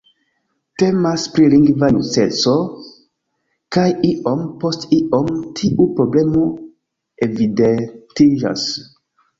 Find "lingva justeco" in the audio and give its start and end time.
1.53-2.55